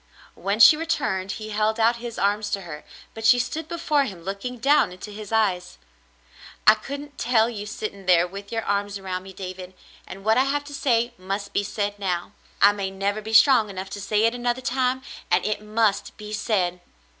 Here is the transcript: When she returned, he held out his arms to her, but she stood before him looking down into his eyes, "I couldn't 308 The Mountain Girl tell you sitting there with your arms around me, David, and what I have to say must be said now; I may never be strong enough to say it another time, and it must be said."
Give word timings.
When 0.33 0.59
she 0.59 0.75
returned, 0.75 1.33
he 1.33 1.51
held 1.51 1.79
out 1.79 1.97
his 1.97 2.17
arms 2.17 2.49
to 2.53 2.61
her, 2.61 2.83
but 3.13 3.23
she 3.23 3.37
stood 3.37 3.67
before 3.67 4.05
him 4.05 4.23
looking 4.23 4.57
down 4.57 4.91
into 4.91 5.11
his 5.11 5.31
eyes, 5.31 5.77
"I 6.65 6.73
couldn't 6.73 7.19
308 7.19 7.19
The 7.19 7.29
Mountain 7.29 7.29
Girl 7.29 7.29
tell 7.53 7.59
you 7.59 7.65
sitting 7.67 8.05
there 8.07 8.27
with 8.27 8.51
your 8.51 8.63
arms 8.63 8.97
around 8.97 9.21
me, 9.21 9.31
David, 9.31 9.75
and 10.07 10.25
what 10.25 10.39
I 10.39 10.45
have 10.45 10.63
to 10.63 10.73
say 10.73 11.13
must 11.19 11.53
be 11.53 11.61
said 11.61 11.99
now; 11.99 12.31
I 12.59 12.71
may 12.71 12.89
never 12.89 13.21
be 13.21 13.31
strong 13.33 13.69
enough 13.69 13.91
to 13.91 14.01
say 14.01 14.25
it 14.25 14.33
another 14.33 14.59
time, 14.61 15.03
and 15.29 15.45
it 15.45 15.61
must 15.61 16.17
be 16.17 16.33
said." 16.33 16.79